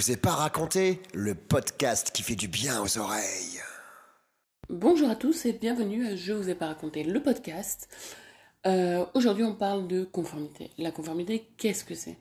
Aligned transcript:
vous 0.00 0.12
ai 0.12 0.16
pas 0.16 0.30
raconté 0.30 1.02
le 1.12 1.34
podcast 1.34 2.10
qui 2.10 2.22
fait 2.22 2.34
du 2.34 2.48
bien 2.48 2.80
aux 2.80 2.96
oreilles. 2.96 3.60
Bonjour 4.70 5.10
à 5.10 5.14
tous 5.14 5.44
et 5.44 5.52
bienvenue 5.52 6.06
à 6.06 6.16
Je 6.16 6.32
vous 6.32 6.48
ai 6.48 6.54
pas 6.54 6.68
raconté 6.68 7.04
le 7.04 7.22
podcast. 7.22 7.86
Euh, 8.66 9.04
aujourd'hui 9.12 9.44
on 9.44 9.54
parle 9.54 9.88
de 9.88 10.04
conformité. 10.04 10.70
La 10.78 10.90
conformité, 10.90 11.46
qu'est-ce 11.58 11.84
que 11.84 11.94
c'est? 11.94 12.16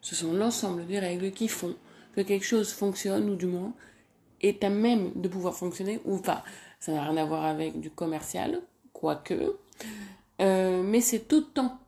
Ce 0.00 0.16
sont 0.16 0.32
l'ensemble 0.32 0.84
des 0.84 0.98
règles 0.98 1.30
qui 1.30 1.46
font 1.46 1.76
que 2.16 2.22
quelque 2.22 2.44
chose 2.44 2.72
fonctionne 2.72 3.30
ou 3.30 3.36
du 3.36 3.46
moins 3.46 3.72
est 4.40 4.64
à 4.64 4.68
même 4.68 5.12
de 5.14 5.28
pouvoir 5.28 5.54
fonctionner 5.54 6.00
ou 6.04 6.18
pas. 6.18 6.42
Ça 6.80 6.90
n'a 6.90 7.04
rien 7.04 7.16
à 7.18 7.24
voir 7.24 7.44
avec 7.44 7.78
du 7.78 7.90
commercial, 7.90 8.60
quoique. 8.92 9.58
Euh, 10.40 10.82
mais 10.82 11.00
c'est 11.00 11.32
autant, 11.32 11.78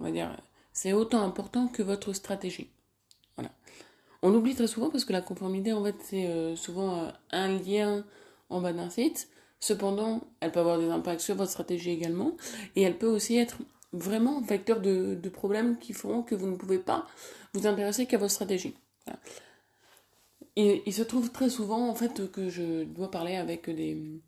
on 0.00 0.04
va 0.06 0.10
dire, 0.10 0.36
c'est 0.72 0.92
autant 0.92 1.22
important 1.22 1.68
que 1.68 1.84
votre 1.84 2.12
stratégie. 2.14 2.68
Voilà. 3.36 3.52
On 4.22 4.34
oublie 4.34 4.54
très 4.54 4.66
souvent 4.66 4.90
parce 4.90 5.04
que 5.04 5.12
la 5.12 5.22
conformité, 5.22 5.72
en 5.72 5.82
fait, 5.82 5.96
c'est 6.02 6.26
euh, 6.26 6.56
souvent 6.56 6.98
euh, 6.98 7.10
un 7.30 7.48
lien 7.58 8.04
en 8.50 8.60
bas 8.60 8.72
d'un 8.72 8.90
site. 8.90 9.28
Cependant, 9.60 10.20
elle 10.40 10.52
peut 10.52 10.60
avoir 10.60 10.78
des 10.78 10.88
impacts 10.88 11.20
sur 11.20 11.34
votre 11.36 11.50
stratégie 11.50 11.90
également. 11.90 12.36
Et 12.76 12.82
elle 12.82 12.98
peut 12.98 13.06
aussi 13.06 13.36
être 13.36 13.58
vraiment 13.92 14.40
vecteur 14.40 14.80
de, 14.80 15.14
de 15.14 15.28
problèmes 15.28 15.78
qui 15.78 15.92
feront 15.92 16.22
que 16.22 16.34
vous 16.34 16.46
ne 16.46 16.56
pouvez 16.56 16.78
pas 16.78 17.06
vous 17.54 17.66
intéresser 17.66 18.06
qu'à 18.06 18.18
votre 18.18 18.32
stratégie. 18.32 18.74
Il 20.56 20.92
se 20.92 21.02
trouve 21.02 21.30
très 21.30 21.48
souvent, 21.48 21.88
en 21.88 21.94
fait, 21.94 22.30
que 22.30 22.48
je 22.48 22.84
dois 22.84 23.10
parler 23.10 23.36
avec 23.36 23.70
des, 23.70 24.20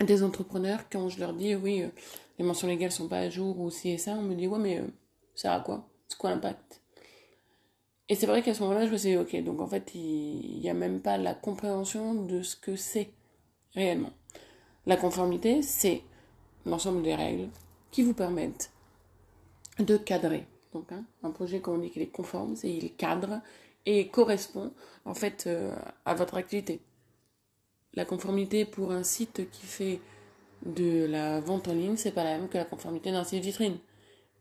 des 0.00 0.22
entrepreneurs 0.22 0.84
quand 0.90 1.08
je 1.08 1.18
leur 1.18 1.32
dis, 1.32 1.54
oui, 1.54 1.82
euh, 1.82 1.88
les 2.38 2.44
mentions 2.44 2.68
légales 2.68 2.92
sont 2.92 3.08
pas 3.08 3.18
à 3.18 3.30
jour 3.30 3.58
ou 3.58 3.70
si 3.70 3.90
et 3.90 3.98
ça, 3.98 4.12
on 4.12 4.22
me 4.22 4.34
dit, 4.34 4.46
ouais, 4.46 4.58
mais 4.58 4.84
ça 5.34 5.54
a 5.54 5.60
quoi? 5.60 5.88
C'est 6.08 6.18
quoi 6.18 6.30
l'impact? 6.30 6.82
Et 8.08 8.14
c'est 8.14 8.26
vrai 8.26 8.42
qu'à 8.42 8.54
ce 8.54 8.62
moment-là, 8.62 8.86
je 8.86 8.92
me 8.92 8.96
suis 8.96 9.10
dit, 9.10 9.16
ok, 9.16 9.42
donc 9.42 9.60
en 9.60 9.66
fait, 9.66 9.94
il 9.94 10.60
n'y 10.60 10.70
a 10.70 10.74
même 10.74 11.00
pas 11.00 11.18
la 11.18 11.34
compréhension 11.34 12.14
de 12.14 12.42
ce 12.42 12.54
que 12.56 12.76
c'est 12.76 13.10
réellement. 13.74 14.12
La 14.86 14.96
conformité, 14.96 15.62
c'est 15.62 16.02
l'ensemble 16.64 17.02
des 17.02 17.14
règles 17.14 17.48
qui 17.90 18.02
vous 18.02 18.14
permettent 18.14 18.70
de 19.80 19.96
cadrer. 19.96 20.46
Donc, 20.72 20.92
hein, 20.92 21.04
un 21.22 21.30
projet, 21.30 21.60
quand 21.60 21.74
on 21.74 21.78
dit 21.78 21.90
qu'il 21.90 22.02
est 22.02 22.06
conforme, 22.06 22.54
c'est 22.54 22.70
il 22.70 22.94
cadre 22.94 23.40
et 23.86 24.08
correspond 24.08 24.72
en 25.04 25.14
fait 25.14 25.44
euh, 25.46 25.74
à 26.04 26.14
votre 26.14 26.36
activité. 26.36 26.80
La 27.94 28.04
conformité 28.04 28.64
pour 28.64 28.92
un 28.92 29.02
site 29.02 29.50
qui 29.50 29.66
fait 29.66 30.00
de 30.64 31.06
la 31.06 31.40
vente 31.40 31.68
en 31.68 31.72
ligne, 31.72 31.96
c'est 31.96 32.12
pas 32.12 32.24
la 32.24 32.38
même 32.38 32.48
que 32.48 32.58
la 32.58 32.64
conformité 32.64 33.10
d'un 33.10 33.24
site 33.24 33.42
vitrine. 33.42 33.78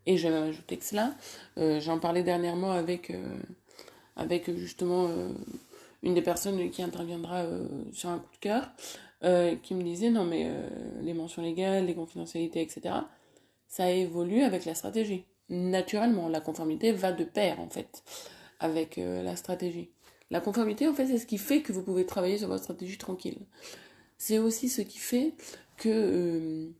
Et 0.05 0.17
je 0.17 0.27
vais 0.27 0.35
ajouter 0.35 0.77
que 0.77 0.85
cela, 0.85 1.13
euh, 1.57 1.79
j'en 1.79 1.99
parlais 1.99 2.23
dernièrement 2.23 2.71
avec, 2.71 3.09
euh, 3.09 3.37
avec 4.15 4.55
justement 4.55 5.07
euh, 5.07 5.29
une 6.03 6.13
des 6.13 6.21
personnes 6.21 6.69
qui 6.69 6.83
interviendra 6.83 7.45
sur 7.91 8.09
un 8.09 8.19
coup 8.19 8.31
de 8.33 8.39
cœur, 8.39 8.69
qui 9.63 9.73
me 9.73 9.81
disait 9.81 10.11
non 10.11 10.23
mais 10.23 10.47
les 11.01 11.15
mentions 11.15 11.41
légales, 11.41 11.87
les 11.87 11.95
confidentialités, 11.95 12.61
etc., 12.61 12.93
ça 13.67 13.89
évolue 13.89 14.43
avec 14.43 14.65
la 14.65 14.75
stratégie. 14.75 15.25
Naturellement, 15.49 16.29
la 16.29 16.41
conformité 16.41 16.91
va 16.91 17.11
de 17.11 17.23
pair 17.23 17.59
en 17.59 17.69
fait 17.69 18.03
avec 18.59 18.97
la 18.97 19.35
stratégie. 19.35 19.89
La 20.29 20.41
conformité, 20.41 20.87
en 20.87 20.93
fait, 20.93 21.07
c'est 21.07 21.17
ce 21.17 21.25
qui 21.25 21.39
fait 21.39 21.61
que 21.61 21.73
vous 21.73 21.81
pouvez 21.81 22.05
travailler 22.05 22.37
sur 22.37 22.49
votre 22.49 22.63
stratégie 22.63 22.99
tranquille. 22.99 23.39
C'est 24.19 24.37
aussi 24.37 24.69
ce 24.69 24.81
qui 24.81 24.99
fait 24.99 25.33
que 25.77 26.71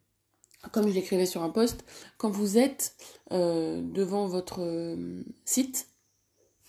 comme 0.72 0.88
je 0.88 0.94
l'écrivais 0.94 1.26
sur 1.26 1.44
un 1.44 1.50
post, 1.50 1.84
quand 2.18 2.30
vous 2.30 2.58
êtes 2.58 2.96
euh, 3.32 3.82
devant 3.82 4.28
votre 4.28 4.62
euh, 4.62 5.24
site, 5.46 5.88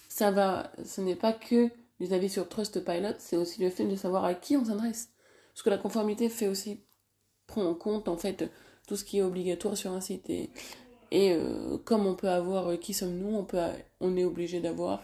ça 0.09 0.31
va, 0.31 0.73
ce 0.85 1.01
n'est 1.01 1.17
pas 1.17 1.33
que 1.33 1.71
les 2.01 2.13
avis 2.13 2.29
sur 2.29 2.49
Trustpilot, 2.49 3.15
c'est 3.19 3.37
aussi 3.37 3.63
le 3.63 3.71
fait 3.71 3.87
de 3.87 3.97
savoir 3.97 4.25
à 4.25 4.35
qui 4.35 4.57
on 4.57 4.65
s'adresse. 4.65 5.11
Parce 5.53 5.63
que 5.63 5.71
la 5.71 5.79
conformité 5.79 6.29
fait 6.29 6.49
aussi, 6.49 6.81
prend 7.47 7.65
en 7.65 7.75
compte 7.75 8.09
en 8.09 8.17
fait 8.17 8.51
tout 8.87 8.97
ce 8.97 9.05
qui 9.05 9.19
est 9.19 9.23
obligatoire 9.23 9.77
sur 9.77 9.93
un 9.93 10.01
site. 10.01 10.29
Et, 10.29 10.51
euh, 11.15 11.79
comme 11.85 12.07
on 12.07 12.15
peut 12.15 12.29
avoir 12.29 12.79
qui 12.79 12.93
sommes-nous, 12.93 13.37
on, 13.37 13.47
on 14.01 14.17
est 14.17 14.25
obligé 14.25 14.61
d'avoir 14.61 15.03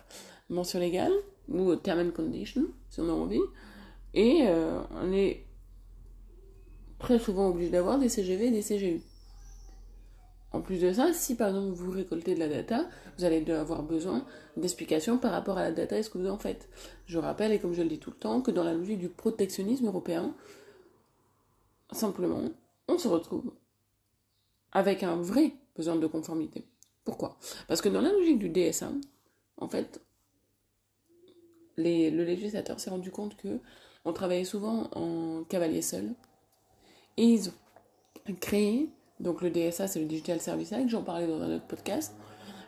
mention 0.48 0.78
légale 0.78 1.12
ou 1.48 1.74
term 1.76 2.00
and 2.00 2.10
condition, 2.10 2.66
si 2.90 3.00
on 3.00 3.08
a 3.08 3.12
envie. 3.12 3.40
Et 4.14 4.44
on 5.00 5.12
est 5.12 5.46
très 7.02 7.18
souvent 7.18 7.48
obligé 7.48 7.68
d'avoir 7.68 7.98
des 7.98 8.08
CGV 8.08 8.46
et 8.46 8.50
des 8.50 8.62
CGU. 8.62 9.02
En 10.52 10.60
plus 10.60 10.80
de 10.80 10.92
ça, 10.92 11.12
si 11.12 11.34
par 11.34 11.48
exemple 11.48 11.72
vous 11.72 11.90
récoltez 11.90 12.34
de 12.34 12.38
la 12.38 12.48
data, 12.48 12.86
vous 13.18 13.24
allez 13.24 13.50
avoir 13.50 13.82
besoin 13.82 14.24
d'explications 14.56 15.18
par 15.18 15.32
rapport 15.32 15.58
à 15.58 15.62
la 15.62 15.72
data 15.72 15.98
et 15.98 16.02
ce 16.02 16.10
que 16.10 16.18
vous 16.18 16.28
en 16.28 16.38
faites. 16.38 16.68
Je 17.06 17.18
rappelle, 17.18 17.52
et 17.52 17.58
comme 17.58 17.74
je 17.74 17.82
le 17.82 17.88
dis 17.88 17.98
tout 17.98 18.10
le 18.10 18.16
temps, 18.16 18.40
que 18.40 18.50
dans 18.50 18.62
la 18.62 18.72
logique 18.72 18.98
du 18.98 19.08
protectionnisme 19.08 19.86
européen, 19.86 20.34
simplement, 21.90 22.42
on 22.88 22.98
se 22.98 23.08
retrouve 23.08 23.52
avec 24.72 25.02
un 25.02 25.16
vrai 25.16 25.54
besoin 25.74 25.96
de 25.96 26.06
conformité. 26.06 26.66
Pourquoi? 27.04 27.36
Parce 27.66 27.80
que 27.80 27.88
dans 27.88 28.00
la 28.00 28.12
logique 28.12 28.38
du 28.38 28.48
DSA, 28.48 28.92
en 29.56 29.68
fait, 29.68 30.00
le 31.76 32.24
législateur 32.24 32.78
s'est 32.78 32.90
rendu 32.90 33.10
compte 33.10 33.36
que 33.36 33.58
on 34.04 34.12
travaillait 34.12 34.44
souvent 34.44 34.90
en 34.92 35.44
cavalier 35.44 35.82
seul, 35.82 36.14
et 37.16 37.24
ils 37.24 37.48
ont 37.48 38.34
créé, 38.40 38.90
donc 39.20 39.42
le 39.42 39.50
DSA 39.50 39.88
c'est 39.88 40.00
le 40.00 40.06
Digital 40.06 40.40
Service 40.40 40.72
Act, 40.72 40.88
j'en 40.88 41.02
parlais 41.02 41.26
dans 41.26 41.40
un 41.40 41.56
autre 41.56 41.66
podcast, 41.66 42.14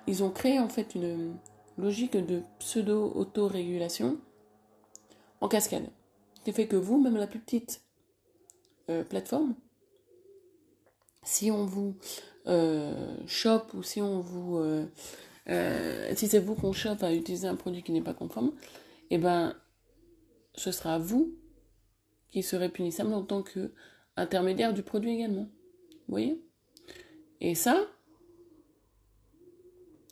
ils 0.06 0.22
ont 0.22 0.30
créé 0.30 0.58
en 0.58 0.68
fait 0.68 0.94
une 0.94 1.36
logique 1.78 2.16
de 2.16 2.42
pseudo-autorégulation 2.58 4.18
en 5.40 5.48
cascade. 5.48 5.86
Ce 6.34 6.42
qui 6.42 6.52
fait 6.52 6.66
que 6.66 6.76
vous, 6.76 7.00
même 7.00 7.16
la 7.16 7.26
plus 7.26 7.40
petite 7.40 7.82
euh, 8.90 9.02
plateforme, 9.02 9.54
si 11.22 11.50
on 11.50 11.64
vous 11.64 11.96
euh, 12.46 13.16
chope 13.26 13.72
ou 13.74 13.82
si 13.82 14.00
on 14.00 14.20
vous... 14.20 14.58
Euh, 14.58 16.14
si 16.14 16.26
c'est 16.26 16.38
vous 16.38 16.54
qu'on 16.54 16.72
chope 16.72 17.02
à 17.02 17.12
utiliser 17.12 17.46
un 17.46 17.54
produit 17.54 17.82
qui 17.82 17.92
n'est 17.92 18.00
pas 18.00 18.14
conforme, 18.14 18.52
eh 19.10 19.18
ben, 19.18 19.54
ce 20.54 20.72
sera 20.72 20.98
vous 20.98 21.34
qui 22.30 22.42
serez 22.42 22.70
punissable 22.70 23.12
en 23.12 23.22
tant 23.22 23.42
que 23.42 23.72
intermédiaire 24.16 24.72
du 24.72 24.82
produit 24.82 25.14
également. 25.14 25.48
Vous 26.06 26.10
voyez? 26.10 26.40
Et 27.40 27.54
ça, 27.54 27.76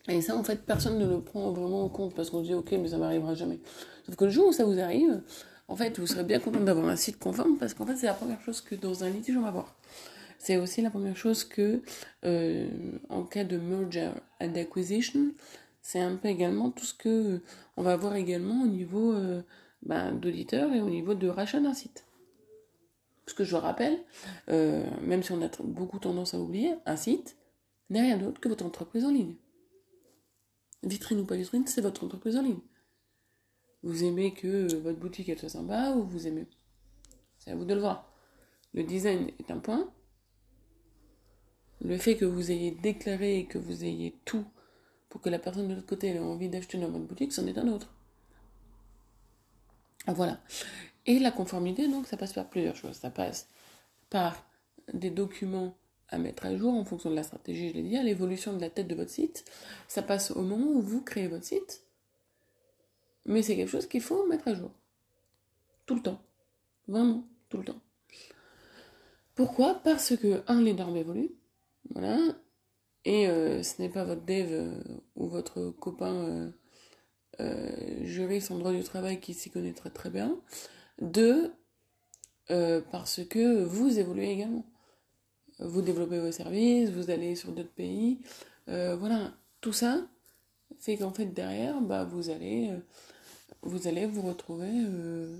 et 0.08 0.20
ça, 0.20 0.36
en 0.36 0.42
fait, 0.42 0.64
personne 0.66 0.98
ne 0.98 1.06
le 1.06 1.20
prend 1.20 1.52
vraiment 1.52 1.84
en 1.84 1.88
compte 1.88 2.14
parce 2.14 2.30
qu'on 2.30 2.42
dit, 2.42 2.54
ok, 2.54 2.72
mais 2.72 2.88
ça 2.88 2.98
m'arrivera 2.98 3.34
jamais. 3.34 3.60
Sauf 4.04 4.16
que 4.16 4.24
le 4.24 4.30
jour 4.30 4.48
où 4.48 4.52
ça 4.52 4.64
vous 4.64 4.80
arrive, 4.80 5.22
en 5.68 5.76
fait, 5.76 5.98
vous 5.98 6.06
serez 6.06 6.24
bien 6.24 6.40
content 6.40 6.60
d'avoir 6.60 6.88
un 6.88 6.96
site 6.96 7.18
conforme 7.18 7.56
parce 7.56 7.74
qu'en 7.74 7.86
fait, 7.86 7.96
c'est 7.96 8.06
la 8.06 8.14
première 8.14 8.40
chose 8.40 8.60
que 8.60 8.74
dans 8.74 9.04
un 9.04 9.10
litige, 9.10 9.36
on 9.36 9.42
va 9.42 9.52
voir. 9.52 9.76
C'est 10.38 10.56
aussi 10.56 10.82
la 10.82 10.90
première 10.90 11.16
chose 11.16 11.44
que, 11.44 11.82
euh, 12.24 12.68
en 13.08 13.22
cas 13.22 13.44
de 13.44 13.58
merger 13.58 14.10
and 14.40 14.54
acquisition, 14.56 15.32
c'est 15.82 16.00
un 16.00 16.16
peu 16.16 16.28
également 16.28 16.70
tout 16.70 16.84
ce 16.84 16.94
que 16.94 17.40
on 17.76 17.82
va 17.82 17.96
voir 17.96 18.16
également 18.16 18.64
au 18.64 18.66
niveau 18.66 19.12
euh, 19.12 19.42
ben, 19.82 20.20
et 20.24 20.80
au 20.80 20.90
niveau 20.90 21.14
de 21.14 21.28
rachat 21.28 21.60
d'un 21.60 21.74
site. 21.74 22.04
Parce 23.24 23.34
que 23.34 23.44
je 23.44 23.56
rappelle, 23.56 23.98
euh, 24.48 24.84
même 25.00 25.22
si 25.22 25.32
on 25.32 25.42
a 25.42 25.48
beaucoup 25.62 25.98
tendance 25.98 26.34
à 26.34 26.40
oublier, 26.40 26.74
un 26.86 26.96
site 26.96 27.36
n'est 27.90 28.00
rien 28.00 28.18
d'autre 28.18 28.40
que 28.40 28.48
votre 28.48 28.64
entreprise 28.64 29.04
en 29.04 29.10
ligne. 29.10 29.36
Vitrine 30.82 31.20
ou 31.20 31.24
pas 31.24 31.36
vitrine, 31.36 31.66
c'est 31.66 31.80
votre 31.80 32.04
entreprise 32.04 32.36
en 32.36 32.42
ligne. 32.42 32.60
Vous 33.84 34.04
aimez 34.04 34.34
que 34.34 34.74
votre 34.76 34.98
boutique 34.98 35.38
soit 35.38 35.48
sympa 35.48 35.92
ou 35.96 36.04
vous 36.04 36.26
aimez. 36.26 36.46
C'est 37.38 37.50
à 37.50 37.56
vous 37.56 37.64
de 37.64 37.74
le 37.74 37.80
voir. 37.80 38.12
Le 38.74 38.82
design 38.82 39.30
est 39.38 39.50
un 39.50 39.58
point. 39.58 39.92
Le 41.80 41.98
fait 41.98 42.16
que 42.16 42.24
vous 42.24 42.50
ayez 42.50 42.70
déclaré 42.70 43.38
et 43.38 43.46
que 43.46 43.58
vous 43.58 43.84
ayez 43.84 44.16
tout 44.24 44.44
pour 45.08 45.20
que 45.20 45.28
la 45.28 45.38
personne 45.38 45.68
de 45.68 45.74
l'autre 45.74 45.86
côté 45.86 46.08
ait 46.08 46.18
envie 46.18 46.48
d'acheter 46.48 46.78
dans 46.78 46.88
votre 46.88 47.04
boutique, 47.04 47.32
c'en 47.32 47.46
est 47.46 47.58
un 47.58 47.68
autre. 47.68 47.92
Voilà. 50.06 50.40
Et 51.06 51.18
la 51.18 51.30
conformité, 51.30 51.88
donc, 51.88 52.06
ça 52.06 52.16
passe 52.16 52.32
par 52.32 52.48
plusieurs 52.48 52.76
choses. 52.76 52.96
Ça 52.96 53.10
passe 53.10 53.48
par 54.10 54.44
des 54.92 55.10
documents 55.10 55.74
à 56.08 56.18
mettre 56.18 56.44
à 56.46 56.56
jour 56.56 56.74
en 56.74 56.84
fonction 56.84 57.10
de 57.10 57.16
la 57.16 57.22
stratégie, 57.22 57.70
je 57.70 57.74
l'ai 57.74 57.82
dit, 57.82 57.96
à 57.96 58.02
l'évolution 58.02 58.52
de 58.52 58.60
la 58.60 58.70
tête 58.70 58.86
de 58.86 58.94
votre 58.94 59.10
site. 59.10 59.44
Ça 59.88 60.02
passe 60.02 60.30
au 60.30 60.42
moment 60.42 60.70
où 60.70 60.82
vous 60.82 61.00
créez 61.02 61.26
votre 61.26 61.44
site. 61.44 61.84
Mais 63.24 63.42
c'est 63.42 63.56
quelque 63.56 63.70
chose 63.70 63.86
qu'il 63.86 64.02
faut 64.02 64.26
mettre 64.26 64.48
à 64.48 64.54
jour. 64.54 64.70
Tout 65.86 65.94
le 65.94 66.02
temps. 66.02 66.20
Vraiment, 66.88 67.24
tout 67.48 67.58
le 67.58 67.64
temps. 67.64 67.80
Pourquoi? 69.34 69.74
Parce 69.82 70.16
que, 70.16 70.42
un, 70.46 70.60
les 70.60 70.74
normes 70.74 70.96
évoluent. 70.96 71.34
Voilà. 71.90 72.18
Et 73.04 73.26
euh, 73.28 73.62
ce 73.62 73.80
n'est 73.80 73.88
pas 73.88 74.04
votre 74.04 74.24
dev 74.24 74.48
euh, 74.50 74.80
ou 75.16 75.28
votre 75.28 75.70
copain 75.70 76.52
euh, 77.40 77.70
euh 77.70 78.04
juriste 78.04 78.50
en 78.50 78.58
droit 78.58 78.72
du 78.72 78.82
travail 78.82 79.20
qui 79.20 79.34
s'y 79.34 79.50
connaît 79.50 79.72
très 79.72 79.90
très 79.90 80.10
bien. 80.10 80.38
Deux, 81.00 81.52
euh, 82.50 82.80
parce 82.90 83.24
que 83.24 83.62
vous 83.64 83.98
évoluez 83.98 84.30
également. 84.30 84.66
Vous 85.58 85.82
développez 85.82 86.18
vos 86.18 86.32
services, 86.32 86.90
vous 86.90 87.10
allez 87.10 87.36
sur 87.36 87.52
d'autres 87.52 87.72
pays. 87.72 88.20
Euh, 88.68 88.96
voilà, 88.96 89.32
tout 89.60 89.72
ça 89.72 90.06
fait 90.78 90.96
qu'en 90.96 91.12
fait 91.12 91.26
derrière, 91.26 91.80
bah, 91.80 92.04
vous 92.04 92.30
allez 92.30 92.70
vous 93.62 93.86
allez 93.86 94.06
vous 94.06 94.22
retrouver 94.22 94.70
euh, 94.70 95.38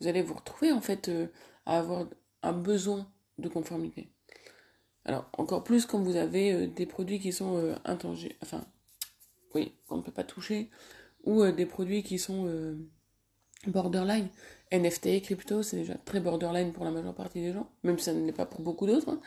vous 0.00 0.06
allez 0.06 0.22
vous 0.22 0.34
retrouver 0.34 0.72
en 0.72 0.80
fait 0.80 1.08
euh, 1.08 1.26
à 1.66 1.78
avoir 1.78 2.06
un 2.42 2.52
besoin 2.52 3.10
de 3.38 3.48
conformité. 3.48 4.08
Alors 5.04 5.28
encore 5.36 5.64
plus 5.64 5.86
quand 5.86 6.00
vous 6.00 6.16
avez 6.16 6.52
euh, 6.52 6.66
des 6.68 6.86
produits 6.86 7.18
qui 7.18 7.32
sont 7.32 7.56
euh, 7.56 7.74
intangibles, 7.84 8.36
oui, 9.54 9.72
qu'on 9.88 9.98
ne 9.98 10.02
peut 10.02 10.12
pas 10.12 10.24
toucher, 10.24 10.70
ou 11.24 11.44
des 11.50 11.66
produits 11.66 12.02
qui 12.02 12.18
sont 12.18 12.46
borderline. 13.66 14.28
NFT, 14.70 15.22
crypto, 15.22 15.62
c'est 15.62 15.78
déjà 15.78 15.94
très 15.94 16.20
borderline 16.20 16.72
pour 16.72 16.84
la 16.84 16.90
majeure 16.90 17.14
partie 17.14 17.40
des 17.40 17.52
gens, 17.52 17.68
même 17.82 17.98
si 17.98 18.04
ça 18.04 18.12
ne 18.12 18.24
l'est 18.26 18.32
pas 18.32 18.46
pour 18.46 18.60
beaucoup 18.60 18.86
d'autres. 18.86 19.08
hein. 19.10 19.20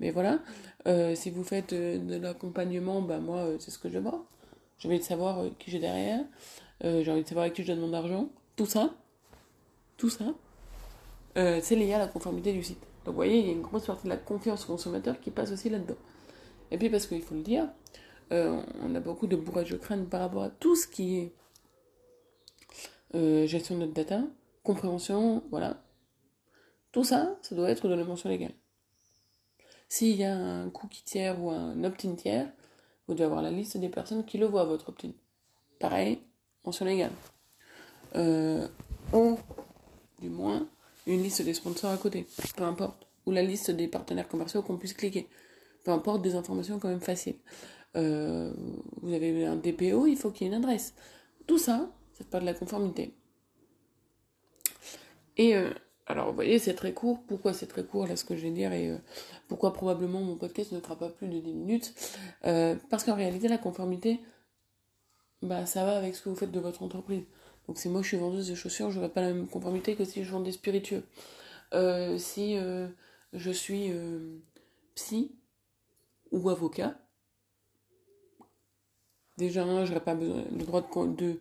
Mais 0.00 0.10
voilà, 0.10 0.40
Euh, 0.86 1.14
si 1.16 1.30
vous 1.30 1.42
faites 1.44 1.72
euh, 1.72 1.98
de 1.98 2.16
l'accompagnement, 2.16 3.00
bah 3.02 3.18
moi, 3.18 3.38
euh, 3.38 3.56
c'est 3.58 3.70
ce 3.72 3.78
que 3.78 3.88
je 3.88 3.98
vois. 3.98 4.24
J'ai 4.78 4.88
envie 4.88 4.98
de 4.98 5.04
savoir 5.04 5.40
euh, 5.40 5.50
qui 5.58 5.70
j'ai 5.70 5.78
derrière, 5.80 6.24
Euh, 6.84 7.02
j'ai 7.02 7.10
envie 7.10 7.22
de 7.22 7.28
savoir 7.28 7.46
à 7.46 7.50
qui 7.50 7.62
je 7.62 7.68
donne 7.72 7.80
mon 7.80 7.92
argent, 7.94 8.28
tout 8.56 8.66
ça, 8.66 8.94
tout 9.96 10.10
ça, 10.10 10.34
euh, 11.38 11.60
c'est 11.62 11.76
lié 11.76 11.94
à 11.94 11.98
la 11.98 12.06
conformité 12.08 12.52
du 12.52 12.62
site. 12.62 12.80
Donc 13.04 13.14
vous 13.14 13.22
voyez, 13.22 13.38
il 13.40 13.46
y 13.46 13.50
a 13.50 13.52
une 13.52 13.62
grosse 13.62 13.86
partie 13.86 14.04
de 14.04 14.10
la 14.10 14.16
confiance 14.16 14.64
consommateur 14.64 15.20
qui 15.20 15.30
passe 15.30 15.50
aussi 15.52 15.70
là-dedans. 15.70 15.96
Et 16.70 16.78
puis 16.78 16.90
parce 16.90 17.06
qu'il 17.06 17.22
faut 17.22 17.34
le 17.34 17.42
dire, 17.42 17.68
euh, 18.32 18.60
on 18.82 18.94
a 18.94 19.00
beaucoup 19.00 19.26
de 19.26 19.36
bourrage 19.36 19.70
de 19.70 19.76
crâne 19.76 20.06
par 20.06 20.20
rapport 20.20 20.42
à 20.42 20.50
tout 20.50 20.74
ce 20.74 20.86
qui 20.86 21.18
est 21.18 21.32
euh, 23.14 23.46
gestion 23.46 23.76
de 23.76 23.80
notre 23.80 23.92
data, 23.92 24.22
compréhension, 24.62 25.42
voilà. 25.50 25.82
Tout 26.92 27.04
ça, 27.04 27.36
ça 27.42 27.54
doit 27.54 27.70
être 27.70 27.88
de 27.88 27.94
la 27.94 28.04
mention 28.04 28.28
légale. 28.28 28.54
S'il 29.88 30.16
y 30.16 30.24
a 30.24 30.34
un 30.34 30.70
cookie 30.70 31.04
tiers 31.04 31.40
ou 31.40 31.50
un 31.50 31.84
opt-in 31.84 32.14
tiers, 32.14 32.50
vous 33.06 33.14
devez 33.14 33.26
avoir 33.26 33.42
la 33.42 33.50
liste 33.50 33.76
des 33.76 33.88
personnes 33.88 34.24
qui 34.24 34.38
le 34.38 34.46
voient, 34.46 34.64
votre 34.64 34.88
opt-in. 34.88 35.12
Pareil, 35.78 36.20
mention 36.64 36.84
légale. 36.84 37.12
Euh, 38.16 38.66
ou, 39.12 39.38
du 40.20 40.28
moins, 40.28 40.66
une 41.06 41.22
liste 41.22 41.42
des 41.42 41.54
sponsors 41.54 41.92
à 41.92 41.96
côté, 41.96 42.26
peu 42.56 42.64
importe. 42.64 43.06
Ou 43.26 43.30
la 43.30 43.42
liste 43.42 43.70
des 43.70 43.88
partenaires 43.88 44.28
commerciaux 44.28 44.62
qu'on 44.62 44.76
puisse 44.76 44.94
cliquer. 44.94 45.28
Peu 45.84 45.92
importe, 45.92 46.22
des 46.22 46.34
informations 46.34 46.78
quand 46.78 46.88
même 46.88 47.00
faciles. 47.00 47.36
Euh, 47.96 48.52
vous 49.02 49.12
avez 49.12 49.46
un 49.46 49.56
DPO, 49.56 50.06
il 50.06 50.16
faut 50.16 50.30
qu'il 50.30 50.46
y 50.46 50.50
ait 50.50 50.52
une 50.52 50.62
adresse. 50.62 50.94
Tout 51.46 51.58
ça, 51.58 51.90
c'est 52.12 52.28
pas 52.28 52.40
de 52.40 52.44
la 52.44 52.54
conformité. 52.54 53.14
Et 55.36 55.56
euh, 55.56 55.70
alors, 56.06 56.28
vous 56.28 56.34
voyez, 56.34 56.58
c'est 56.58 56.74
très 56.74 56.92
court. 56.92 57.20
Pourquoi 57.26 57.52
c'est 57.52 57.66
très 57.66 57.84
court, 57.84 58.06
là, 58.06 58.16
ce 58.16 58.24
que 58.24 58.36
je 58.36 58.42
vais 58.42 58.50
dire, 58.50 58.72
et 58.72 58.90
euh, 58.90 58.98
pourquoi 59.48 59.72
probablement 59.72 60.20
mon 60.20 60.36
podcast 60.36 60.72
ne 60.72 60.80
fera 60.80 60.96
pas 60.96 61.08
plus 61.08 61.28
de 61.28 61.38
10 61.38 61.54
minutes 61.54 61.94
Parce 62.90 63.04
qu'en 63.04 63.14
réalité, 63.14 63.48
la 63.48 63.58
conformité, 63.58 64.20
bah, 65.42 65.66
ça 65.66 65.84
va 65.84 65.96
avec 65.96 66.14
ce 66.14 66.22
que 66.22 66.28
vous 66.28 66.36
faites 66.36 66.52
de 66.52 66.60
votre 66.60 66.82
entreprise. 66.82 67.24
Donc, 67.66 67.78
si 67.78 67.88
moi 67.88 68.02
je 68.02 68.08
suis 68.08 68.16
vendeuse 68.16 68.48
de 68.48 68.54
chaussures, 68.54 68.90
je 68.90 68.96
n'aurai 68.98 69.10
pas 69.10 69.22
la 69.22 69.32
même 69.32 69.48
conformité 69.48 69.96
que 69.96 70.04
si 70.04 70.22
je 70.22 70.30
vends 70.30 70.40
des 70.40 70.52
spiritueux. 70.52 71.02
Si 71.72 72.56
je 73.32 73.50
suis 73.50 73.92
psy 74.94 75.34
ou 76.30 76.48
avocat, 76.48 76.96
déjà, 79.36 79.62
je 79.84 79.90
n'aurai 79.90 80.04
pas 80.04 80.14
besoin, 80.14 80.44
le 80.50 80.64
droit 80.64 80.82
de, 81.06 81.40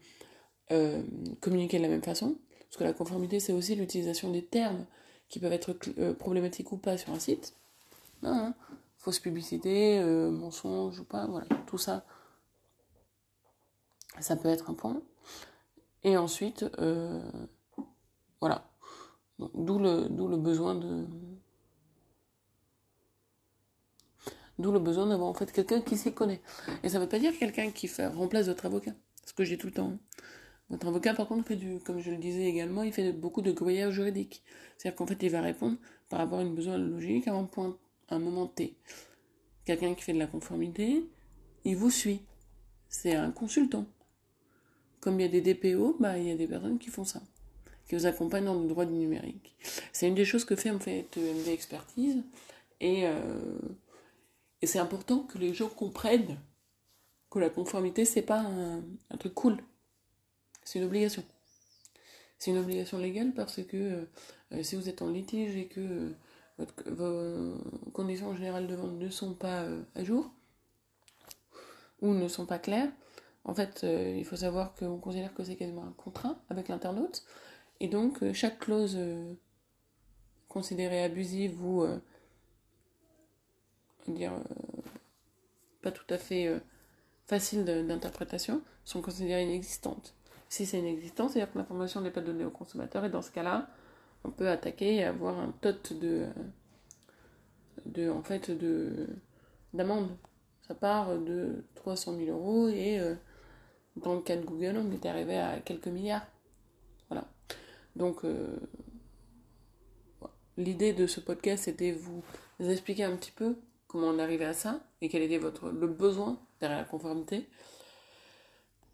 euh, 0.71 1.03
communiquer 1.41 1.77
de 1.77 1.83
la 1.83 1.89
même 1.89 2.03
façon. 2.03 2.35
Parce 2.59 2.77
que 2.77 2.83
la 2.83 2.93
conformité, 2.93 3.39
c'est 3.39 3.53
aussi 3.53 3.75
l'utilisation 3.75 4.31
des 4.31 4.43
termes 4.43 4.85
qui 5.29 5.39
peuvent 5.39 5.53
être 5.53 5.75
euh, 5.97 6.13
problématiques 6.13 6.71
ou 6.71 6.77
pas 6.77 6.97
sur 6.97 7.11
un 7.13 7.19
site. 7.19 7.53
Hein. 8.23 8.53
Fausse 8.97 9.19
publicité, 9.19 9.99
euh, 9.99 10.31
mensonge 10.31 10.99
ou 10.99 11.03
pas, 11.03 11.27
voilà, 11.27 11.47
tout 11.67 11.77
ça. 11.77 12.05
Ça 14.19 14.35
peut 14.35 14.49
être 14.49 14.69
un 14.69 14.73
point. 14.73 15.01
Et 16.03 16.17
ensuite, 16.17 16.65
voilà. 18.39 18.69
D'où 19.39 19.79
le 19.79 20.37
besoin 20.37 20.75
de. 20.75 21.05
D'où 24.57 24.71
le 24.71 24.79
besoin 24.79 25.07
d'avoir 25.07 25.29
en 25.29 25.33
fait 25.33 25.51
quelqu'un 25.51 25.81
qui 25.81 25.97
s'y 25.97 26.13
connaît. 26.13 26.41
Et 26.83 26.89
ça 26.89 26.99
veut 26.99 27.09
pas 27.09 27.19
dire 27.19 27.37
quelqu'un 27.37 27.71
qui 27.71 27.87
fait, 27.87 28.07
remplace 28.07 28.47
votre 28.47 28.65
avocat. 28.65 28.93
Ce 29.25 29.33
que 29.33 29.43
j'ai 29.43 29.57
tout 29.57 29.67
le 29.67 29.73
temps. 29.73 29.89
hein. 29.89 29.99
Votre 30.69 30.87
avocat, 30.87 31.13
par 31.13 31.27
contre, 31.27 31.47
fait 31.47 31.55
du, 31.55 31.79
comme 31.79 31.99
je 31.99 32.09
le 32.09 32.17
disais 32.17 32.45
également, 32.45 32.81
il 32.83 32.91
fait 32.91 33.11
beaucoup 33.11 33.41
de 33.41 33.51
gruyère 33.51 33.91
juridique. 33.91 34.41
C'est-à-dire 34.77 34.95
qu'en 34.95 35.05
fait, 35.05 35.21
il 35.21 35.29
va 35.29 35.41
répondre 35.41 35.77
par 36.09 36.21
à 36.21 36.41
une 36.41 36.55
besoin 36.55 36.77
logique 36.77 37.27
à 37.27 37.33
un 37.33 37.43
point, 37.43 37.77
à 38.09 38.15
un 38.15 38.19
moment 38.19 38.47
T. 38.47 38.75
Quelqu'un 39.65 39.93
qui 39.93 40.03
fait 40.03 40.13
de 40.13 40.19
la 40.19 40.27
conformité, 40.27 41.05
il 41.65 41.75
vous 41.75 41.91
suit. 41.91 42.21
C'est 42.89 43.15
un 43.15 43.31
consultant. 43.31 43.85
Comme 45.01 45.19
il 45.19 45.23
y 45.23 45.25
a 45.25 45.41
des 45.41 45.53
DPO, 45.53 45.97
bah, 45.99 46.17
il 46.17 46.27
y 46.27 46.31
a 46.31 46.35
des 46.35 46.47
personnes 46.47 46.79
qui 46.79 46.89
font 46.89 47.03
ça, 47.03 47.21
qui 47.87 47.95
vous 47.95 48.05
accompagnent 48.07 48.45
dans 48.45 48.59
le 48.59 48.67
droit 48.67 48.85
du 48.85 48.93
numérique. 48.93 49.55
C'est 49.91 50.07
une 50.07 50.15
des 50.15 50.25
choses 50.25 50.45
que 50.45 50.55
fait 50.55 50.71
en 50.71 50.79
fait 50.79 51.15
MD 51.15 51.49
Expertise. 51.49 52.23
Et, 52.81 53.05
euh, 53.05 53.39
et 54.65 54.67
c'est 54.67 54.79
important 54.79 55.19
que 55.19 55.37
les 55.37 55.53
gens 55.53 55.69
comprennent 55.69 56.39
que 57.29 57.37
la 57.37 57.51
conformité, 57.51 58.03
c'est 58.03 58.23
pas 58.23 58.39
un, 58.39 58.81
truc 59.19 59.35
cool. 59.35 59.57
C'est 60.63 60.79
une 60.79 60.85
obligation. 60.85 61.23
C'est 62.39 62.49
une 62.49 62.57
obligation 62.57 62.97
légale 62.97 63.35
parce 63.35 63.61
que 63.61 64.07
euh, 64.51 64.63
si 64.63 64.75
vous 64.75 64.89
êtes 64.89 65.03
en 65.03 65.09
litige 65.09 65.55
et 65.55 65.67
que 65.67 66.15
euh, 66.59 66.65
vos 66.87 67.91
conditions 67.91 68.35
générales 68.35 68.65
de 68.65 68.73
vente 68.73 68.93
ne 68.93 69.07
sont 69.09 69.35
pas 69.35 69.65
euh, 69.65 69.83
à 69.93 70.03
jour 70.03 70.31
ou 72.01 72.15
ne 72.15 72.27
sont 72.27 72.47
pas 72.47 72.57
claires, 72.57 72.91
en 73.43 73.53
fait, 73.53 73.83
il 73.83 74.25
faut 74.25 74.37
savoir 74.37 74.73
qu'on 74.73 74.97
considère 74.97 75.35
que 75.35 75.43
c'est 75.43 75.57
quasiment 75.57 75.83
un 75.83 75.93
contrat 75.95 76.39
avec 76.49 76.69
l'internaute. 76.69 77.23
Et 77.79 77.87
donc, 77.87 78.33
chaque 78.33 78.57
clause 78.57 78.97
considérée 80.47 81.03
abusive 81.03 81.63
ou 81.63 81.85
dire, 84.13 84.33
euh, 84.33 84.81
pas 85.81 85.91
tout 85.91 86.05
à 86.09 86.17
fait 86.17 86.47
euh, 86.47 86.59
facile 87.25 87.65
d'interprétation 87.65 88.61
sont 88.83 89.01
considérées 89.01 89.43
inexistantes. 89.43 90.13
Si 90.49 90.65
c'est 90.65 90.79
inexistant, 90.79 91.27
c'est-à-dire 91.27 91.51
que 91.51 91.57
l'information 91.57 92.01
n'est 92.01 92.11
pas 92.11 92.21
donnée 92.21 92.45
au 92.45 92.51
consommateur, 92.51 93.03
et 93.05 93.09
dans 93.09 93.21
ce 93.21 93.31
cas-là, 93.31 93.69
on 94.23 94.31
peut 94.31 94.49
attaquer 94.49 94.95
et 94.95 95.03
avoir 95.03 95.39
un 95.39 95.51
tot 95.61 95.93
de, 95.93 96.27
de 97.85 98.09
en 98.09 98.23
fait, 98.23 98.51
de 98.51 99.07
d'amende. 99.73 100.09
Ça 100.67 100.73
part 100.73 101.17
de 101.19 101.63
300 101.75 102.17
000 102.17 102.29
euros 102.35 102.69
et 102.69 102.99
euh, 102.99 103.13
dans 103.97 104.15
le 104.15 104.21
cas 104.21 104.35
de 104.35 104.43
Google, 104.43 104.77
on 104.77 104.91
est 104.91 105.05
arrivé 105.05 105.37
à 105.37 105.59
quelques 105.59 105.87
milliards. 105.87 106.25
Voilà. 107.07 107.27
Donc, 107.95 108.23
l'idée 110.57 110.91
de 110.91 111.05
ce 111.07 111.19
podcast, 111.19 111.65
c'était 111.65 111.91
vous 111.91 112.23
expliquer 112.59 113.03
un 113.03 113.15
petit 113.15 113.31
peu 113.31 113.55
comment 113.87 114.07
on 114.07 114.19
est 114.19 114.23
arrivé 114.23 114.45
à 114.45 114.53
ça 114.53 114.87
et 115.01 115.09
quel 115.09 115.21
était 115.21 115.37
votre, 115.37 115.69
le 115.69 115.87
besoin 115.87 116.39
derrière 116.59 116.79
la 116.79 116.85
conformité. 116.85 117.47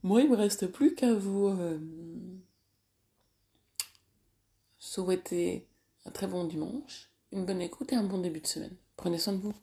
Moi, 0.04 0.22
il 0.22 0.30
me 0.30 0.36
reste 0.36 0.68
plus 0.68 0.96
qu'à 0.96 1.14
vous 1.14 1.48
euh, 1.48 1.80
souhaiter 4.80 5.68
un 6.06 6.12
très 6.12 6.28
bon 6.28 6.46
dimanche, 6.46 7.12
une 7.32 7.46
bonne 7.46 7.62
écoute 7.62 7.94
et 7.94 7.96
un 7.96 8.04
bon 8.04 8.18
début 8.18 8.42
de 8.42 8.48
semaine. 8.48 8.76
Prenez 8.98 9.20
soin 9.20 9.34
de 9.34 9.40
vous. 9.40 9.54